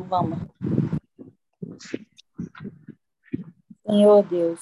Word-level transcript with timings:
Então 0.00 0.08
vamos. 0.08 0.38
Senhor 3.86 4.22
Deus, 4.22 4.60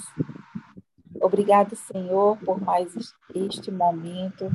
obrigado, 1.21 1.77
Senhor, 1.77 2.37
por 2.39 2.61
mais 2.61 2.93
este 3.35 3.71
momento 3.71 4.47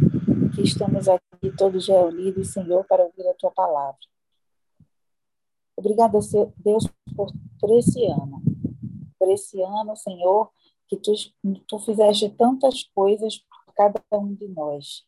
que 0.54 0.62
estamos 0.62 1.08
aqui 1.08 1.56
todos 1.56 1.88
reunidos, 1.88 2.52
Senhor, 2.52 2.84
para 2.86 3.06
ouvir 3.06 3.28
a 3.30 3.34
tua 3.36 3.52
palavra. 3.52 4.00
Obrigado, 5.78 6.20
Deus, 6.58 6.88
por, 7.15 7.31
por 7.60 7.78
esse 7.78 8.06
ano. 8.06 8.42
Por 9.18 9.31
esse 9.31 9.62
ano, 9.62 9.96
Senhor, 9.96 10.52
que 10.88 10.97
tu, 10.97 11.13
tu 11.68 11.79
fizeste 11.79 12.29
tantas 12.29 12.84
coisas 12.84 13.38
por 13.38 13.74
cada 13.74 14.04
um 14.12 14.34
de 14.34 14.47
nós. 14.50 15.06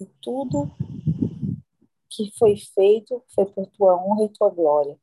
E 0.00 0.06
tudo 0.22 0.70
que 2.18 2.36
foi 2.36 2.56
feito 2.56 3.22
foi 3.32 3.46
por 3.46 3.66
tua 3.68 3.94
honra 3.94 4.24
e 4.24 4.28
tua 4.30 4.50
glória. 4.50 4.98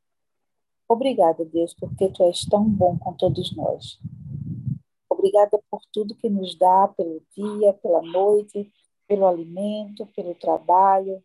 Obrigada, 0.86 1.44
Deus, 1.46 1.74
porque 1.74 2.10
tu 2.10 2.22
és 2.24 2.44
tão 2.44 2.62
bom 2.68 2.98
com 2.98 3.14
todos 3.14 3.56
nós. 3.56 3.98
Obrigada 5.08 5.58
por 5.70 5.80
tudo 5.92 6.14
que 6.14 6.28
nos 6.28 6.56
dá, 6.58 6.88
pelo 6.88 7.22
dia, 7.34 7.72
pela 7.72 8.02
noite, 8.02 8.70
pelo 9.08 9.26
alimento, 9.26 10.06
pelo 10.14 10.34
trabalho 10.34 11.22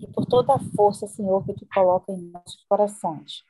e 0.00 0.06
por 0.06 0.24
toda 0.24 0.54
a 0.54 0.58
força, 0.74 1.06
Senhor, 1.06 1.44
que 1.44 1.52
tu 1.52 1.66
coloca 1.72 2.10
em 2.10 2.30
nossos 2.30 2.64
corações. 2.64 3.44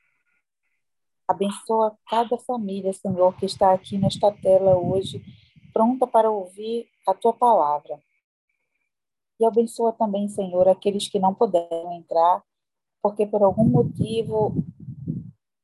Abençoa 1.29 1.97
cada 2.09 2.37
família, 2.37 2.93
Senhor, 2.93 3.37
que 3.37 3.47
está 3.47 3.73
aqui 3.73 3.97
nesta 3.97 4.33
tela 4.33 4.77
hoje, 4.77 5.23
pronta 5.73 6.07
para 6.07 6.31
ouvir 6.31 6.89
a 7.07 7.15
tua 7.15 7.33
palavra. 7.33 8.03
E 9.43 9.45
abençoa 9.45 9.93
também, 9.93 10.29
Senhor, 10.29 10.69
aqueles 10.69 11.09
que 11.09 11.19
não 11.19 11.35
puderam 11.35 11.93
entrar, 11.95 12.45
porque 13.03 13.27
por 13.27 13.43
algum 13.43 13.65
motivo 13.65 14.55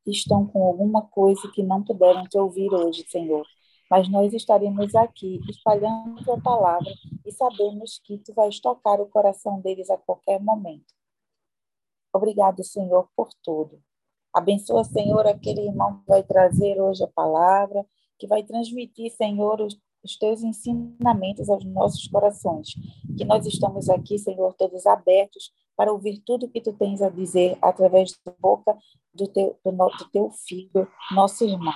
estão 0.05 0.45
com 0.45 0.67
alguma 0.67 1.07
coisa 1.07 1.49
que 1.55 1.63
não 1.63 1.85
puderam 1.85 2.25
te 2.25 2.37
ouvir 2.37 2.75
hoje, 2.75 3.07
Senhor. 3.09 3.47
Mas 3.89 4.09
nós 4.09 4.35
estaremos 4.35 4.97
aqui 4.97 5.39
espalhando 5.49 6.19
a 6.19 6.25
tua 6.25 6.41
palavra 6.41 6.93
e 7.25 7.31
sabemos 7.31 8.01
que 8.03 8.19
tu 8.19 8.35
vais 8.35 8.59
tocar 8.59 9.01
o 9.01 9.07
coração 9.07 9.61
deles 9.61 9.89
a 9.91 9.97
qualquer 9.97 10.41
momento. 10.43 10.93
Obrigado, 12.13 12.65
Senhor, 12.65 13.09
por 13.15 13.29
tudo. 13.45 13.81
Abençoa, 14.35 14.83
Senhor, 14.83 15.25
aquele 15.25 15.69
irmão 15.69 16.01
que 16.01 16.09
vai 16.09 16.25
trazer 16.25 16.81
hoje 16.81 17.05
a 17.05 17.09
palavra, 17.09 17.87
que 18.19 18.27
vai 18.27 18.43
transmitir, 18.43 19.13
Senhor, 19.13 19.61
os, 19.61 19.79
os 20.03 20.17
teus 20.17 20.43
ensinamentos 20.43 21.49
aos 21.49 21.65
nossos 21.65 22.07
corações. 22.09 22.75
Que 23.17 23.25
nós 23.25 23.47
estamos 23.47 23.89
aqui, 23.89 24.19
Senhor, 24.19 24.55
todos 24.55 24.87
abertos 24.87 25.53
para 25.77 25.93
ouvir 25.93 26.21
tudo 26.25 26.49
que 26.49 26.61
tu 26.61 26.73
tens 26.73 27.01
a 27.03 27.09
dizer 27.09 27.57
através 27.63 28.19
da 28.25 28.33
boca 28.39 28.77
do 29.15 29.29
teu, 29.29 29.57
do, 29.65 29.71
do 29.71 30.11
teu 30.13 30.31
filho, 30.31 30.89
nosso 31.13 31.45
irmão. 31.45 31.75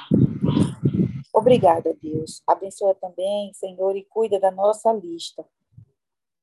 Obrigada, 1.33 1.97
Deus. 2.00 2.43
Abençoa 2.47 2.95
também, 2.95 3.53
Senhor, 3.55 3.97
e 3.97 4.05
cuida 4.05 4.39
da 4.39 4.50
nossa 4.50 4.93
lista. 4.93 5.45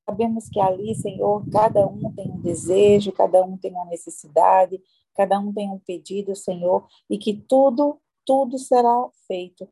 Sabemos 0.10 0.50
que 0.50 0.60
ali, 0.60 0.96
Senhor, 0.96 1.46
cada 1.52 1.86
um 1.86 2.12
tem 2.14 2.32
um 2.32 2.42
desejo, 2.42 3.12
cada 3.12 3.44
um 3.44 3.56
tem 3.58 3.72
uma 3.72 3.86
necessidade, 3.86 4.82
cada 5.14 5.40
um 5.40 5.54
tem 5.54 5.70
um 5.70 5.78
pedido, 5.78 6.36
Senhor, 6.36 6.88
e 7.10 7.18
que 7.18 7.34
tudo, 7.34 8.00
tudo 8.26 8.58
será 8.58 9.08
feito 9.28 9.70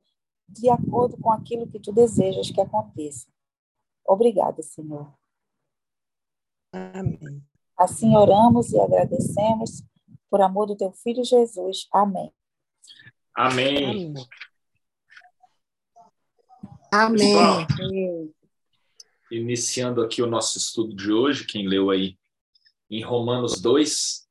de 0.47 0.69
acordo 0.69 1.17
com 1.17 1.31
aquilo 1.31 1.67
que 1.67 1.79
tu 1.79 1.91
desejas 1.91 2.49
que 2.49 2.61
aconteça. 2.61 3.27
Obrigada, 4.05 4.61
Senhor. 4.61 5.13
Amém. 6.71 7.43
Assim 7.75 8.15
oramos 8.15 8.71
e 8.71 8.79
agradecemos 8.79 9.83
por 10.29 10.41
amor 10.41 10.67
do 10.67 10.75
teu 10.75 10.91
filho 10.91 11.23
Jesus. 11.23 11.87
Amém. 11.91 12.31
Amém. 13.35 14.13
Amém. 16.91 17.17
Pessoal, 17.17 17.67
iniciando 19.29 20.01
aqui 20.01 20.21
o 20.21 20.27
nosso 20.27 20.57
estudo 20.57 20.95
de 20.95 21.11
hoje, 21.11 21.45
quem 21.45 21.67
leu 21.67 21.89
aí 21.89 22.17
em 22.89 23.03
Romanos 23.03 23.61
2, 23.61 24.27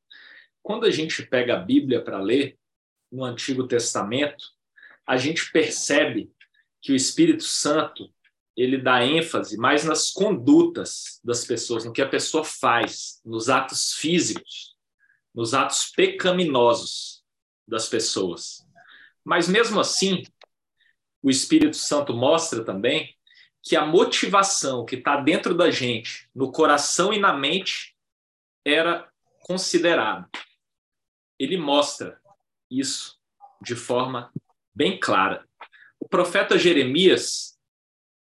quando 0.62 0.86
a 0.86 0.91
gente 0.91 1.22
pega 1.22 1.54
a 1.54 1.60
Bíblia 1.60 2.02
para 2.02 2.18
ler 2.18 2.58
no 3.12 3.24
Antigo 3.24 3.68
Testamento, 3.68 4.55
a 5.06 5.16
gente 5.16 5.50
percebe 5.52 6.30
que 6.82 6.92
o 6.92 6.96
Espírito 6.96 7.44
Santo 7.44 8.12
ele 8.56 8.78
dá 8.78 9.04
ênfase 9.04 9.56
mais 9.58 9.84
nas 9.84 10.10
condutas 10.10 11.20
das 11.22 11.44
pessoas, 11.44 11.84
no 11.84 11.92
que 11.92 12.00
a 12.00 12.08
pessoa 12.08 12.42
faz, 12.42 13.20
nos 13.24 13.50
atos 13.50 13.92
físicos, 13.92 14.74
nos 15.34 15.52
atos 15.52 15.90
pecaminosos 15.94 17.22
das 17.68 17.88
pessoas. 17.88 18.66
Mas 19.22 19.46
mesmo 19.46 19.78
assim, 19.78 20.22
o 21.22 21.30
Espírito 21.30 21.76
Santo 21.76 22.14
mostra 22.14 22.64
também 22.64 23.14
que 23.62 23.76
a 23.76 23.84
motivação 23.84 24.86
que 24.86 24.96
está 24.96 25.16
dentro 25.20 25.54
da 25.54 25.70
gente, 25.70 26.30
no 26.34 26.50
coração 26.50 27.12
e 27.12 27.18
na 27.18 27.32
mente, 27.32 27.96
era 28.64 29.10
considerada. 29.40 30.30
Ele 31.38 31.58
mostra 31.58 32.18
isso 32.70 33.20
de 33.60 33.74
forma 33.74 34.32
bem 34.76 35.00
clara. 35.00 35.48
O 35.98 36.06
profeta 36.06 36.59
Jeremias 36.59 37.59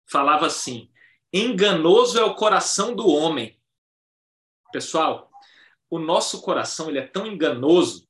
falava 0.07 0.47
assim: 0.47 0.91
enganoso 1.33 2.19
é 2.19 2.25
o 2.25 2.35
coração 2.35 2.95
do 2.95 3.09
homem. 3.09 3.59
Pessoal, 4.71 5.31
o 5.89 5.99
nosso 5.99 6.43
coração 6.43 6.91
ele 6.91 6.99
é 6.99 7.07
tão 7.07 7.27
enganoso 7.27 8.07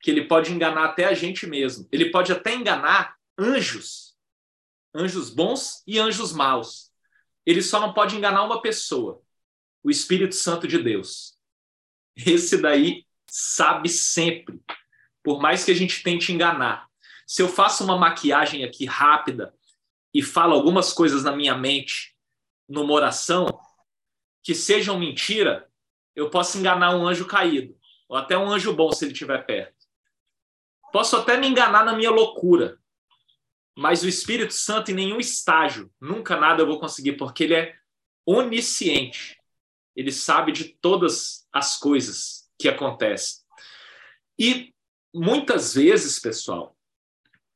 que 0.00 0.10
ele 0.10 0.26
pode 0.26 0.52
enganar 0.52 0.84
até 0.84 1.06
a 1.06 1.14
gente 1.14 1.46
mesmo. 1.46 1.88
Ele 1.90 2.10
pode 2.10 2.30
até 2.30 2.54
enganar 2.54 3.16
anjos, 3.38 4.14
anjos 4.94 5.30
bons 5.30 5.82
e 5.86 5.98
anjos 5.98 6.32
maus. 6.32 6.92
Ele 7.46 7.62
só 7.62 7.80
não 7.80 7.94
pode 7.94 8.16
enganar 8.16 8.44
uma 8.44 8.60
pessoa, 8.60 9.22
o 9.82 9.90
Espírito 9.90 10.34
Santo 10.34 10.68
de 10.68 10.78
Deus. 10.78 11.38
Esse 12.14 12.60
daí 12.60 13.06
sabe 13.26 13.88
sempre, 13.88 14.60
por 15.22 15.40
mais 15.40 15.64
que 15.64 15.70
a 15.70 15.74
gente 15.74 16.02
tente 16.02 16.32
enganar. 16.32 16.91
Se 17.26 17.42
eu 17.42 17.48
faço 17.48 17.84
uma 17.84 17.96
maquiagem 17.96 18.64
aqui 18.64 18.84
rápida 18.84 19.54
e 20.12 20.22
falo 20.22 20.54
algumas 20.54 20.92
coisas 20.92 21.22
na 21.22 21.34
minha 21.34 21.56
mente 21.56 22.16
numa 22.68 22.92
oração 22.92 23.46
que 24.42 24.54
sejam 24.54 24.98
mentira, 24.98 25.68
eu 26.14 26.30
posso 26.30 26.58
enganar 26.58 26.94
um 26.96 27.06
anjo 27.06 27.26
caído, 27.26 27.76
ou 28.08 28.16
até 28.16 28.36
um 28.36 28.50
anjo 28.50 28.72
bom 28.72 28.90
se 28.92 29.04
ele 29.04 29.12
estiver 29.12 29.44
perto. 29.46 29.86
Posso 30.92 31.16
até 31.16 31.36
me 31.36 31.46
enganar 31.46 31.84
na 31.84 31.94
minha 31.94 32.10
loucura, 32.10 32.78
mas 33.76 34.02
o 34.02 34.08
Espírito 34.08 34.52
Santo 34.52 34.90
em 34.90 34.94
nenhum 34.94 35.18
estágio, 35.18 35.90
nunca 36.00 36.36
nada 36.36 36.62
eu 36.62 36.66
vou 36.66 36.78
conseguir, 36.78 37.12
porque 37.12 37.44
ele 37.44 37.54
é 37.54 37.74
onisciente. 38.26 39.38
Ele 39.96 40.12
sabe 40.12 40.52
de 40.52 40.64
todas 40.64 41.46
as 41.52 41.78
coisas 41.78 42.50
que 42.58 42.68
acontecem. 42.68 43.42
E 44.38 44.74
muitas 45.14 45.74
vezes, 45.74 46.18
pessoal, 46.18 46.76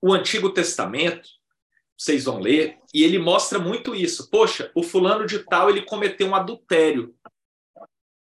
o 0.01 0.13
Antigo 0.13 0.51
Testamento 0.51 1.29
vocês 1.97 2.25
vão 2.25 2.39
ler, 2.39 2.79
e 2.93 3.03
ele 3.03 3.19
mostra 3.19 3.59
muito 3.59 3.95
isso. 3.95 4.29
Poxa, 4.29 4.71
o 4.75 4.83
fulano 4.83 5.27
de 5.27 5.39
tal 5.39 5.71
ele 5.71 5.83
cometeu 5.83 6.27
um 6.27 6.35
adultério. 6.35 7.17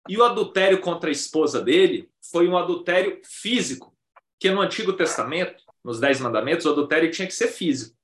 E 0.09 0.17
o 0.17 0.23
adultério 0.23 0.81
contra 0.81 1.11
a 1.11 1.13
esposa 1.13 1.61
dele 1.61 2.09
foi 2.31 2.47
um 2.47 2.57
adultério 2.57 3.21
físico, 3.25 3.97
que 4.39 4.51
no 4.51 4.61
Antigo 4.61 4.93
Testamento, 4.93 5.65
nos 5.83 5.99
Dez 5.99 6.21
Mandamentos, 6.21 6.67
o 6.67 6.71
adultério 6.71 7.11
tinha 7.11 7.27
que 7.27 7.35
ser 7.35 7.49
físico. 7.49 7.97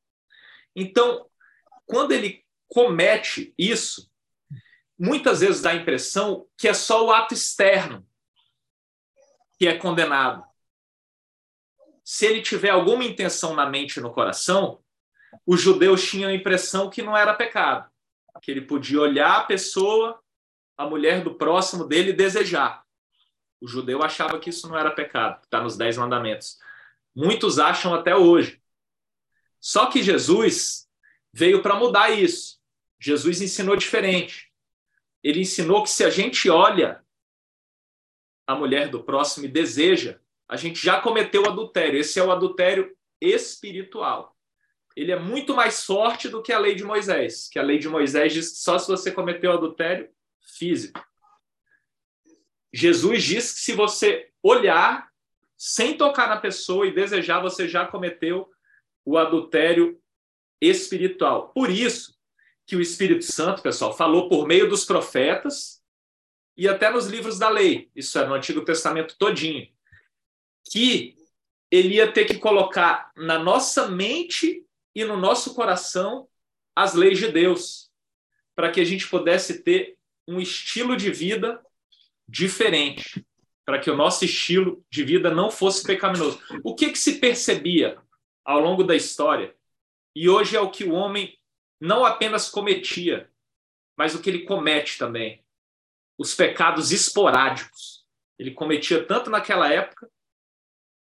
Então, 0.74 1.26
quando 1.86 2.12
ele 2.12 2.44
comete 2.68 3.54
isso, 3.56 4.10
muitas 4.98 5.40
vezes 5.40 5.62
dá 5.62 5.70
a 5.70 5.76
impressão 5.76 6.46
que 6.56 6.68
é 6.68 6.74
só 6.74 7.06
o 7.06 7.12
ato 7.12 7.34
externo 7.34 8.06
que 9.58 9.68
é 9.68 9.76
condenado. 9.76 10.42
Se 12.12 12.26
ele 12.26 12.42
tiver 12.42 12.70
alguma 12.70 13.04
intenção 13.04 13.54
na 13.54 13.70
mente 13.70 13.98
e 13.98 14.00
no 14.00 14.10
coração, 14.10 14.82
os 15.46 15.60
judeus 15.60 16.02
tinham 16.02 16.28
a 16.28 16.34
impressão 16.34 16.90
que 16.90 17.02
não 17.02 17.16
era 17.16 17.32
pecado, 17.32 17.88
que 18.42 18.50
ele 18.50 18.62
podia 18.62 19.00
olhar 19.00 19.36
a 19.36 19.44
pessoa, 19.44 20.20
a 20.76 20.84
mulher 20.84 21.22
do 21.22 21.36
próximo 21.36 21.84
dele 21.84 22.10
e 22.10 22.12
desejar. 22.12 22.84
O 23.60 23.68
judeu 23.68 24.02
achava 24.02 24.40
que 24.40 24.50
isso 24.50 24.68
não 24.68 24.76
era 24.76 24.90
pecado, 24.90 25.40
está 25.44 25.62
nos 25.62 25.76
Dez 25.76 25.96
Mandamentos. 25.96 26.58
Muitos 27.14 27.60
acham 27.60 27.94
até 27.94 28.16
hoje. 28.16 28.60
Só 29.60 29.86
que 29.86 30.02
Jesus 30.02 30.88
veio 31.32 31.62
para 31.62 31.76
mudar 31.76 32.10
isso. 32.10 32.58
Jesus 32.98 33.40
ensinou 33.40 33.76
diferente. 33.76 34.52
Ele 35.22 35.42
ensinou 35.42 35.84
que 35.84 35.90
se 35.90 36.02
a 36.02 36.10
gente 36.10 36.50
olha 36.50 37.04
a 38.48 38.56
mulher 38.56 38.88
do 38.88 39.00
próximo 39.00 39.46
e 39.46 39.48
deseja, 39.48 40.18
a 40.50 40.56
gente 40.56 40.84
já 40.84 41.00
cometeu 41.00 41.46
adultério. 41.46 41.98
Esse 41.98 42.18
é 42.18 42.22
o 42.22 42.32
adultério 42.32 42.94
espiritual 43.20 44.36
ele 44.96 45.12
é 45.12 45.18
muito 45.18 45.54
mais 45.54 45.84
forte 45.84 46.28
do 46.28 46.42
que 46.42 46.52
a 46.52 46.58
lei 46.58 46.74
de 46.74 46.84
Moisés, 46.84 47.48
que 47.48 47.58
a 47.58 47.62
lei 47.62 47.78
de 47.78 47.88
Moisés 47.88 48.32
diz 48.32 48.50
que 48.50 48.58
só 48.58 48.78
se 48.78 48.88
você 48.88 49.10
cometeu 49.10 49.52
adultério 49.52 50.10
físico. 50.58 51.02
Jesus 52.72 53.22
diz 53.22 53.52
que 53.52 53.60
se 53.60 53.72
você 53.72 54.30
olhar 54.42 55.08
sem 55.56 55.96
tocar 55.96 56.28
na 56.28 56.36
pessoa 56.36 56.86
e 56.86 56.94
desejar, 56.94 57.40
você 57.40 57.68
já 57.68 57.86
cometeu 57.86 58.50
o 59.04 59.16
adultério 59.16 60.00
espiritual. 60.60 61.48
Por 61.54 61.70
isso 61.70 62.14
que 62.66 62.76
o 62.76 62.80
Espírito 62.80 63.24
Santo, 63.24 63.62
pessoal, 63.62 63.96
falou 63.96 64.28
por 64.28 64.46
meio 64.46 64.68
dos 64.68 64.84
profetas 64.84 65.82
e 66.56 66.68
até 66.68 66.90
nos 66.90 67.06
livros 67.06 67.38
da 67.38 67.48
lei, 67.48 67.90
isso 67.94 68.18
é 68.18 68.26
no 68.26 68.34
Antigo 68.34 68.64
Testamento 68.64 69.16
todinho, 69.18 69.66
que 70.70 71.16
ele 71.70 71.94
ia 71.94 72.10
ter 72.10 72.24
que 72.24 72.38
colocar 72.38 73.10
na 73.16 73.38
nossa 73.38 73.88
mente 73.88 74.64
e 74.94 75.04
no 75.04 75.16
nosso 75.16 75.54
coração 75.54 76.28
as 76.74 76.94
leis 76.94 77.18
de 77.18 77.28
Deus, 77.28 77.90
para 78.56 78.70
que 78.70 78.80
a 78.80 78.84
gente 78.84 79.06
pudesse 79.08 79.62
ter 79.62 79.96
um 80.26 80.40
estilo 80.40 80.96
de 80.96 81.10
vida 81.10 81.64
diferente, 82.28 83.24
para 83.64 83.78
que 83.78 83.90
o 83.90 83.96
nosso 83.96 84.24
estilo 84.24 84.84
de 84.90 85.04
vida 85.04 85.32
não 85.32 85.50
fosse 85.50 85.84
pecaminoso. 85.84 86.40
O 86.64 86.74
que, 86.74 86.90
que 86.90 86.98
se 86.98 87.18
percebia 87.18 87.98
ao 88.44 88.60
longo 88.60 88.82
da 88.82 88.96
história? 88.96 89.54
E 90.14 90.28
hoje 90.28 90.56
é 90.56 90.60
o 90.60 90.70
que 90.70 90.84
o 90.84 90.92
homem 90.92 91.38
não 91.80 92.04
apenas 92.04 92.48
cometia, 92.48 93.30
mas 93.96 94.14
o 94.14 94.20
que 94.20 94.28
ele 94.28 94.44
comete 94.44 94.98
também. 94.98 95.44
Os 96.18 96.34
pecados 96.34 96.92
esporádicos. 96.92 98.04
Ele 98.38 98.52
cometia 98.52 99.04
tanto 99.04 99.30
naquela 99.30 99.72
época 99.72 100.10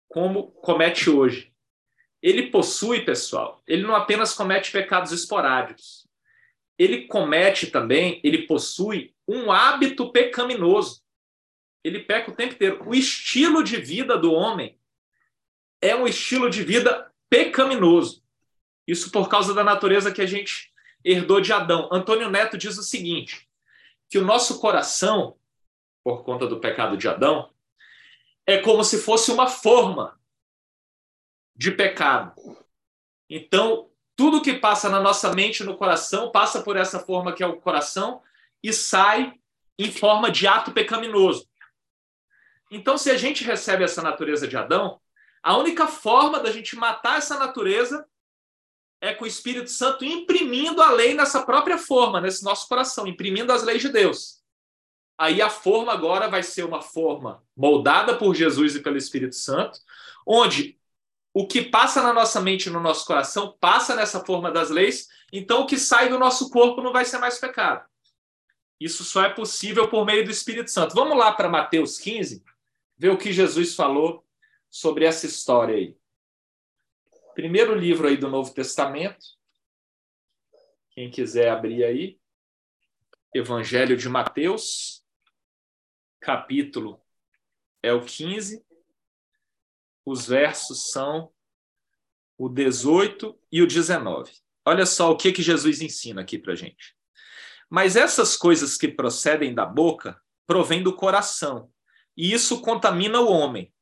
como 0.08 0.50
comete 0.52 1.10
hoje. 1.10 1.52
Ele 2.22 2.50
possui, 2.50 3.04
pessoal, 3.04 3.62
ele 3.66 3.82
não 3.82 3.94
apenas 3.94 4.34
comete 4.34 4.72
pecados 4.72 5.12
esporádicos. 5.12 6.08
Ele 6.78 7.06
comete 7.06 7.68
também, 7.68 8.20
ele 8.24 8.46
possui 8.46 9.14
um 9.26 9.50
hábito 9.52 10.10
pecaminoso. 10.10 11.02
Ele 11.84 12.00
peca 12.00 12.30
o 12.30 12.34
tempo 12.34 12.54
inteiro. 12.54 12.88
O 12.88 12.94
estilo 12.94 13.62
de 13.62 13.76
vida 13.76 14.16
do 14.16 14.32
homem 14.32 14.78
é 15.80 15.94
um 15.94 16.06
estilo 16.06 16.50
de 16.50 16.62
vida 16.64 17.12
pecaminoso. 17.30 18.22
Isso 18.86 19.10
por 19.10 19.28
causa 19.28 19.52
da 19.52 19.62
natureza 19.62 20.12
que 20.12 20.22
a 20.22 20.26
gente 20.26 20.72
herdou 21.04 21.40
de 21.40 21.52
Adão. 21.52 21.88
Antônio 21.92 22.30
Neto 22.30 22.56
diz 22.56 22.78
o 22.78 22.82
seguinte: 22.82 23.48
que 24.08 24.18
o 24.18 24.24
nosso 24.24 24.60
coração, 24.60 25.36
por 26.02 26.24
conta 26.24 26.46
do 26.46 26.58
pecado 26.58 26.96
de 26.96 27.06
Adão, 27.06 27.50
é 28.48 28.56
como 28.56 28.82
se 28.82 28.96
fosse 28.96 29.30
uma 29.30 29.46
forma 29.46 30.18
de 31.54 31.70
pecado. 31.70 32.32
Então, 33.28 33.90
tudo 34.16 34.40
que 34.40 34.54
passa 34.54 34.88
na 34.88 34.98
nossa 34.98 35.34
mente 35.34 35.60
e 35.60 35.66
no 35.66 35.76
coração 35.76 36.32
passa 36.32 36.62
por 36.62 36.74
essa 36.74 36.98
forma 36.98 37.34
que 37.34 37.42
é 37.42 37.46
o 37.46 37.60
coração 37.60 38.22
e 38.62 38.72
sai 38.72 39.38
em 39.78 39.92
forma 39.92 40.30
de 40.30 40.46
ato 40.46 40.72
pecaminoso. 40.72 41.46
Então, 42.70 42.96
se 42.96 43.10
a 43.10 43.18
gente 43.18 43.44
recebe 43.44 43.84
essa 43.84 44.00
natureza 44.00 44.48
de 44.48 44.56
Adão, 44.56 44.98
a 45.42 45.54
única 45.58 45.86
forma 45.86 46.40
da 46.40 46.50
gente 46.50 46.74
matar 46.74 47.18
essa 47.18 47.38
natureza 47.38 48.08
é 48.98 49.12
com 49.12 49.24
o 49.24 49.28
Espírito 49.28 49.68
Santo 49.68 50.06
imprimindo 50.06 50.80
a 50.80 50.90
lei 50.90 51.12
nessa 51.12 51.44
própria 51.44 51.76
forma, 51.76 52.18
nesse 52.18 52.42
nosso 52.42 52.66
coração, 52.66 53.06
imprimindo 53.06 53.52
as 53.52 53.62
leis 53.62 53.82
de 53.82 53.90
Deus. 53.90 54.37
Aí 55.18 55.42
a 55.42 55.50
forma 55.50 55.92
agora 55.92 56.28
vai 56.28 56.44
ser 56.44 56.64
uma 56.64 56.80
forma 56.80 57.42
moldada 57.56 58.16
por 58.16 58.34
Jesus 58.34 58.76
e 58.76 58.80
pelo 58.80 58.96
Espírito 58.96 59.34
Santo, 59.34 59.80
onde 60.24 60.78
o 61.34 61.46
que 61.46 61.62
passa 61.62 62.00
na 62.02 62.12
nossa 62.12 62.40
mente 62.40 62.66
e 62.66 62.70
no 62.70 62.80
nosso 62.80 63.04
coração 63.04 63.56
passa 63.60 63.96
nessa 63.96 64.24
forma 64.24 64.50
das 64.50 64.70
leis, 64.70 65.08
então 65.32 65.62
o 65.62 65.66
que 65.66 65.76
sai 65.76 66.08
do 66.08 66.18
nosso 66.18 66.50
corpo 66.50 66.80
não 66.80 66.92
vai 66.92 67.04
ser 67.04 67.18
mais 67.18 67.38
pecado. 67.38 67.84
Isso 68.80 69.04
só 69.04 69.24
é 69.24 69.28
possível 69.28 69.88
por 69.88 70.06
meio 70.06 70.24
do 70.24 70.30
Espírito 70.30 70.70
Santo. 70.70 70.94
Vamos 70.94 71.18
lá 71.18 71.32
para 71.32 71.48
Mateus 71.48 71.98
15, 71.98 72.44
ver 72.96 73.10
o 73.10 73.18
que 73.18 73.32
Jesus 73.32 73.74
falou 73.74 74.24
sobre 74.70 75.04
essa 75.04 75.26
história 75.26 75.74
aí. 75.74 75.96
Primeiro 77.34 77.74
livro 77.74 78.06
aí 78.06 78.16
do 78.16 78.28
Novo 78.28 78.54
Testamento. 78.54 79.26
Quem 80.90 81.10
quiser 81.10 81.50
abrir 81.50 81.84
aí. 81.84 82.18
Evangelho 83.34 83.96
de 83.96 84.08
Mateus, 84.08 84.97
capítulo 86.20 87.00
é 87.82 87.92
o 87.92 88.04
15. 88.04 88.64
Os 90.04 90.26
versos 90.26 90.90
são 90.90 91.32
o 92.36 92.48
18 92.48 93.38
e 93.50 93.62
o 93.62 93.66
19. 93.66 94.32
Olha 94.64 94.86
só 94.86 95.10
o 95.10 95.16
que, 95.16 95.32
que 95.32 95.42
Jesus 95.42 95.80
ensina 95.80 96.20
aqui 96.22 96.38
para 96.38 96.54
gente. 96.54 96.96
Mas 97.70 97.96
essas 97.96 98.36
coisas 98.36 98.76
que 98.76 98.88
procedem 98.88 99.54
da 99.54 99.66
boca 99.66 100.20
provêm 100.46 100.82
do 100.82 100.94
coração, 100.94 101.70
e 102.16 102.32
isso 102.32 102.62
contamina 102.62 103.20
o 103.20 103.30
homem, 103.30 103.72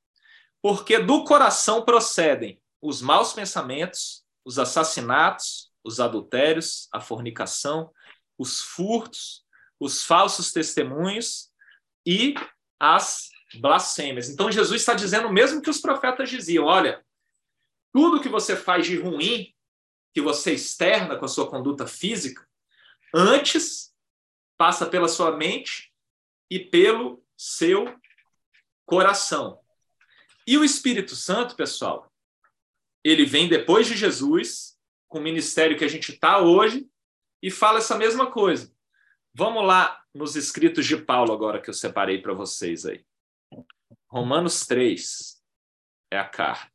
porque 0.60 0.98
do 0.98 1.24
coração 1.24 1.84
procedem 1.84 2.60
os 2.82 3.00
maus 3.00 3.32
pensamentos, 3.32 4.24
os 4.44 4.58
assassinatos, 4.58 5.70
os 5.84 6.00
adultérios, 6.00 6.88
a 6.92 7.00
fornicação, 7.00 7.92
os 8.36 8.60
furtos, 8.60 9.44
os 9.78 10.04
falsos 10.04 10.52
testemunhos 10.52 11.50
e 12.06 12.34
as 12.78 13.30
blasfêmias. 13.60 14.28
Então 14.28 14.50
Jesus 14.50 14.80
está 14.80 14.94
dizendo 14.94 15.28
o 15.28 15.32
mesmo 15.32 15.60
que 15.60 15.70
os 15.70 15.80
profetas 15.80 16.30
diziam: 16.30 16.64
olha, 16.64 17.04
tudo 17.92 18.20
que 18.20 18.28
você 18.28 18.54
faz 18.54 18.86
de 18.86 18.96
ruim, 18.96 19.52
que 20.14 20.20
você 20.20 20.52
externa 20.54 21.16
com 21.16 21.24
a 21.24 21.28
sua 21.28 21.50
conduta 21.50 21.86
física, 21.86 22.46
antes 23.12 23.92
passa 24.56 24.86
pela 24.86 25.08
sua 25.08 25.36
mente 25.36 25.92
e 26.50 26.58
pelo 26.58 27.22
seu 27.36 27.98
coração. 28.84 29.60
E 30.46 30.56
o 30.56 30.64
Espírito 30.64 31.16
Santo, 31.16 31.56
pessoal, 31.56 32.10
ele 33.02 33.24
vem 33.24 33.48
depois 33.48 33.86
de 33.86 33.96
Jesus, 33.96 34.78
com 35.08 35.18
o 35.18 35.22
ministério 35.22 35.76
que 35.76 35.84
a 35.84 35.88
gente 35.88 36.12
está 36.12 36.38
hoje, 36.38 36.88
e 37.42 37.50
fala 37.50 37.78
essa 37.78 37.96
mesma 37.96 38.30
coisa. 38.30 38.75
Vamos 39.38 39.66
lá 39.66 40.02
nos 40.14 40.34
escritos 40.34 40.86
de 40.86 40.96
Paulo 40.96 41.30
agora 41.30 41.60
que 41.60 41.68
eu 41.68 41.74
separei 41.74 42.22
para 42.22 42.32
vocês 42.32 42.86
aí. 42.86 43.04
Romanos 44.08 44.64
3 44.64 45.44
é 46.10 46.18
a 46.18 46.26
carta. 46.26 46.72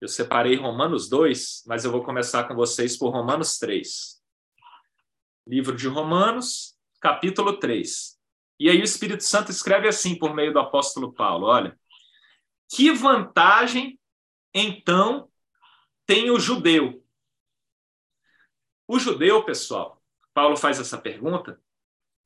Eu 0.00 0.06
separei 0.06 0.54
Romanos 0.54 1.08
2, 1.08 1.64
mas 1.66 1.84
eu 1.84 1.90
vou 1.90 2.04
começar 2.04 2.44
com 2.44 2.54
vocês 2.54 2.96
por 2.96 3.10
Romanos 3.10 3.58
3. 3.58 4.22
Livro 5.48 5.74
de 5.74 5.88
Romanos, 5.88 6.78
capítulo 7.00 7.58
3. 7.58 8.16
E 8.60 8.70
aí 8.70 8.80
o 8.80 8.84
Espírito 8.84 9.24
Santo 9.24 9.50
escreve 9.50 9.88
assim 9.88 10.16
por 10.16 10.32
meio 10.32 10.52
do 10.52 10.60
apóstolo 10.60 11.12
Paulo, 11.12 11.46
olha: 11.46 11.76
Que 12.68 12.92
vantagem 12.92 13.98
então, 14.54 15.28
tem 16.06 16.30
o 16.30 16.38
judeu. 16.38 17.04
O 18.86 19.00
judeu, 19.00 19.44
pessoal, 19.44 19.95
Paulo 20.36 20.54
faz 20.54 20.78
essa 20.78 20.98
pergunta 20.98 21.58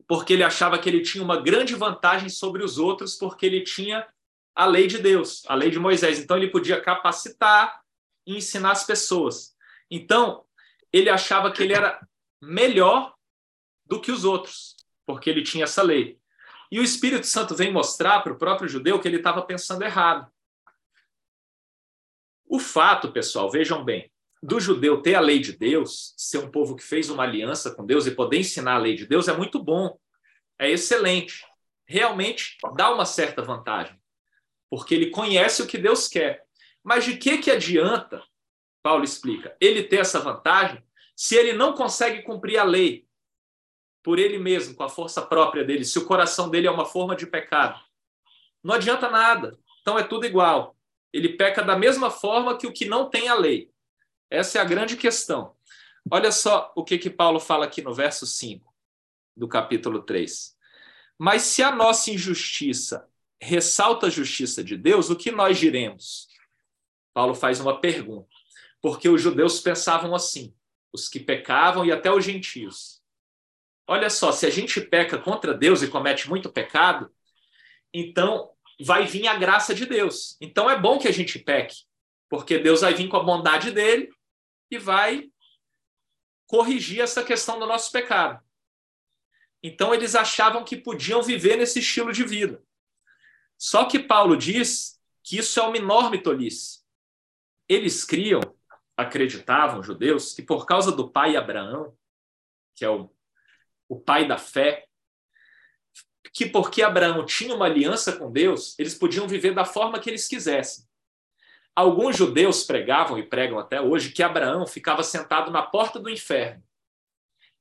porque 0.09 0.33
ele 0.33 0.43
achava 0.43 0.77
que 0.77 0.89
ele 0.89 1.03
tinha 1.03 1.23
uma 1.23 1.41
grande 1.41 1.77
vantagem 1.77 2.29
sobre 2.29 2.65
os 2.65 2.77
outros, 2.77 3.15
porque 3.15 3.47
ele 3.47 3.63
tinha 3.63 4.05
a 4.53 4.67
lei 4.67 4.89
de 4.89 4.99
Deus, 4.99 5.45
a 5.47 5.55
lei 5.55 5.71
de 5.71 5.79
Moisés. 5.79 6.19
Então, 6.19 6.37
ele 6.37 6.51
podia 6.51 6.81
capacitar 6.81 7.81
e 8.27 8.37
ensinar 8.37 8.73
as 8.73 8.83
pessoas. 8.83 9.57
Então, 9.89 10.45
ele 10.93 11.09
achava 11.09 11.53
que 11.53 11.63
ele 11.63 11.73
era 11.73 12.05
melhor 12.43 13.15
do 13.87 14.01
que 14.01 14.11
os 14.11 14.25
outros, 14.25 14.75
porque 15.07 15.31
ele 15.31 15.45
tinha 15.45 15.63
essa 15.63 15.81
lei. 15.81 16.19
E 16.73 16.81
o 16.81 16.83
Espírito 16.83 17.29
Santo 17.29 17.55
vem 17.55 17.73
mostrar 17.73 18.19
para 18.23 18.33
o 18.33 18.39
próprio 18.39 18.69
judeu 18.69 18.99
que 18.99 19.07
ele 19.07 19.19
estava 19.19 19.43
pensando 19.43 19.85
errado. 19.85 20.29
O 22.45 22.59
fato, 22.59 23.13
pessoal, 23.13 23.49
vejam 23.49 23.85
bem, 23.85 24.11
do 24.43 24.59
judeu 24.59 25.03
ter 25.03 25.15
a 25.15 25.21
lei 25.21 25.39
de 25.39 25.53
Deus, 25.53 26.15
ser 26.17 26.39
um 26.39 26.51
povo 26.51 26.75
que 26.75 26.83
fez 26.83 27.11
uma 27.11 27.25
aliança 27.25 27.75
com 27.75 27.85
Deus 27.85 28.07
e 28.07 28.11
poder 28.11 28.39
ensinar 28.39 28.75
a 28.75 28.79
lei 28.79 28.95
de 28.95 29.07
Deus 29.07 29.29
é 29.29 29.37
muito 29.37 29.63
bom, 29.63 29.99
é 30.59 30.71
excelente. 30.71 31.45
Realmente 31.87 32.57
dá 32.77 32.93
uma 32.93 33.05
certa 33.05 33.43
vantagem, 33.43 34.01
porque 34.71 34.95
ele 34.95 35.11
conhece 35.11 35.63
o 35.63 35.67
que 35.67 35.77
Deus 35.77 36.09
quer. 36.09 36.45
Mas 36.83 37.05
de 37.05 37.17
que, 37.17 37.39
que 37.39 37.51
adianta, 37.51 38.23
Paulo 38.83 39.05
explica, 39.05 39.57
ele 39.61 39.83
ter 39.83 40.01
essa 40.01 40.21
vantagem 40.21 40.83
se 41.15 41.37
ele 41.37 41.53
não 41.53 41.75
consegue 41.75 42.23
cumprir 42.23 42.57
a 42.59 42.65
lei 42.65 43.07
por 44.03 44.19
ele 44.19 44.39
mesmo, 44.39 44.75
com 44.75 44.83
a 44.83 44.89
força 44.89 45.21
própria 45.21 45.63
dele, 45.63 45.85
se 45.85 45.99
o 45.99 46.07
coração 46.07 46.49
dele 46.49 46.67
é 46.67 46.71
uma 46.71 46.87
forma 46.87 47.15
de 47.15 47.27
pecado? 47.27 47.79
Não 48.65 48.75
adianta 48.75 49.11
nada. 49.11 49.59
Então 49.83 49.99
é 49.99 50.03
tudo 50.03 50.25
igual 50.25 50.75
ele 51.13 51.31
peca 51.31 51.63
da 51.63 51.77
mesma 51.77 52.11
forma 52.11 52.57
que 52.57 52.67
o 52.67 52.73
que 52.73 52.87
não 52.87 53.11
tem 53.11 53.29
a 53.29 53.35
lei. 53.35 53.71
Essa 54.31 54.59
é 54.59 54.61
a 54.61 54.65
grande 54.65 54.97
questão. 54.97 55.57
Olha 56.09 56.31
só 56.31 56.73
o 56.77 56.85
que, 56.85 56.97
que 56.97 57.11
Paulo 57.11 57.41
fala 57.41 57.67
aqui 57.67 57.83
no 57.83 57.93
verso 57.93 58.27
5 58.27 58.73
do 59.37 59.49
capítulo 59.49 60.03
3. 60.03 60.57
Mas 61.19 61.43
se 61.43 61.63
a 61.63 61.75
nossa 61.75 62.11
injustiça 62.11 63.09
ressalta 63.41 64.07
a 64.07 64.11
justiça 64.11 64.63
de 64.63 64.77
Deus, 64.77 65.11
o 65.11 65.17
que 65.17 65.33
nós 65.33 65.59
diremos? 65.59 66.29
Paulo 67.13 67.35
faz 67.35 67.61
uma 67.61 67.81
pergunta. 67.81 68.29
Porque 68.81 69.09
os 69.09 69.21
judeus 69.21 69.61
pensavam 69.61 70.15
assim, 70.15 70.55
os 70.93 71.09
que 71.09 71.21
pecavam 71.21 71.85
e 71.85 71.93
até 71.93 72.11
os 72.11 72.25
gentios. 72.25 73.03
olha 73.87 74.09
só, 74.09 74.31
se 74.31 74.47
a 74.47 74.51
gente 74.51 74.81
peca 74.81 75.19
contra 75.19 75.53
Deus 75.53 75.83
e 75.83 75.89
comete 75.89 76.29
muito 76.29 76.49
pecado, 76.49 77.13
então 77.93 78.53
vai 78.81 79.05
vir 79.05 79.27
a 79.27 79.35
graça 79.37 79.75
de 79.75 79.85
Deus. 79.85 80.37
Então 80.41 80.71
é 80.71 80.79
bom 80.79 80.99
que 80.99 81.09
a 81.09 81.13
gente 81.13 81.39
peque, 81.39 81.83
porque 82.29 82.59
Deus 82.59 82.83
vai 82.83 82.95
vir 82.95 83.09
com 83.09 83.17
a 83.17 83.23
bondade 83.23 83.73
dele 83.73 84.09
e 84.71 84.79
vai 84.79 85.31
corrigir 86.47 87.01
essa 87.01 87.23
questão 87.23 87.59
do 87.59 87.67
nosso 87.67 87.93
pecado. 87.93 88.43
Então 89.63 89.95
eles 89.95 90.15
achavam 90.15 90.65
que 90.65 90.77
podiam 90.77 91.23
viver 91.23 91.57
nesse 91.57 91.81
estilo 91.81 92.13
de 92.13 92.25
vida. 92.25 92.63
Só 93.59 93.85
que 93.85 93.99
Paulo 93.99 94.37
diz 94.37 94.99
que 95.23 95.39
isso 95.39 95.61
é 95.61 95.63
uma 95.63 95.77
enorme 95.77 96.23
tolice. 96.23 96.81
Eles 97.69 98.05
criam, 98.05 98.41
acreditavam, 98.97 99.83
judeus, 99.83 100.33
que 100.33 100.43
por 100.43 100.67
causa 100.67 100.91
do 100.91 101.11
pai 101.11 101.37
Abraão, 101.37 101.97
que 102.75 102.85
é 102.85 102.91
o, 102.91 103.15
o 103.89 104.01
pai 104.01 104.27
da 104.27 104.39
fé, 104.39 104.89
que 106.33 106.47
porque 106.47 106.83
Abraão 106.83 107.25
tinha 107.25 107.55
uma 107.55 107.67
aliança 107.67 108.17
com 108.17 108.31
Deus, 108.31 108.79
eles 108.79 108.95
podiam 108.95 109.29
viver 109.29 109.55
da 109.55 109.65
forma 109.65 110.01
que 110.01 110.09
eles 110.09 110.27
quisessem. 110.27 110.90
Alguns 111.75 112.17
judeus 112.17 112.65
pregavam 112.65 113.19
e 113.19 113.23
pregam 113.23 113.59
até 113.59 113.81
hoje 113.81 114.13
que 114.13 114.23
Abraão 114.23 114.67
ficava 114.67 115.03
sentado 115.03 115.51
na 115.51 115.63
porta 115.63 115.99
do 115.99 116.11
inferno. 116.11 116.63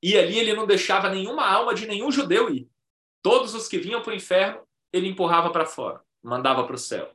E 0.01 0.17
ali 0.17 0.37
ele 0.37 0.53
não 0.53 0.65
deixava 0.65 1.09
nenhuma 1.09 1.47
alma 1.47 1.73
de 1.73 1.87
nenhum 1.87 2.11
judeu 2.11 2.53
ir. 2.53 2.69
Todos 3.21 3.53
os 3.53 3.67
que 3.67 3.77
vinham 3.77 4.01
para 4.01 4.11
o 4.11 4.15
inferno, 4.15 4.65
ele 4.91 5.07
empurrava 5.07 5.51
para 5.51 5.65
fora, 5.65 6.01
mandava 6.23 6.65
para 6.65 6.75
o 6.75 6.79
céu. 6.79 7.13